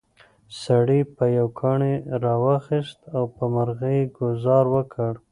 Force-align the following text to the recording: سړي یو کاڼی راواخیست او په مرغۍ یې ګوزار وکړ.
سړي 0.63 0.99
یو 1.39 1.47
کاڼی 1.59 1.93
راواخیست 2.23 2.99
او 3.15 3.23
په 3.35 3.43
مرغۍ 3.53 3.97
یې 4.01 4.11
ګوزار 4.17 4.65
وکړ. 4.75 5.11